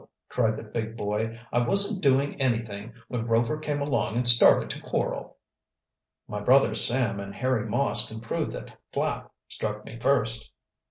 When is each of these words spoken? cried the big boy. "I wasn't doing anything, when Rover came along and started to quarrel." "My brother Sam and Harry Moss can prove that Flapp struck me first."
cried 0.29 0.57
the 0.57 0.63
big 0.63 0.97
boy. 0.97 1.39
"I 1.53 1.59
wasn't 1.59 2.01
doing 2.01 2.41
anything, 2.41 2.91
when 3.07 3.27
Rover 3.27 3.59
came 3.59 3.81
along 3.81 4.15
and 4.17 4.27
started 4.27 4.67
to 4.71 4.81
quarrel." 4.81 5.37
"My 6.27 6.39
brother 6.39 6.73
Sam 6.73 7.19
and 7.19 7.35
Harry 7.35 7.69
Moss 7.69 8.07
can 8.09 8.19
prove 8.19 8.51
that 8.53 8.75
Flapp 8.91 9.31
struck 9.47 9.85
me 9.85 9.99
first." 9.99 10.49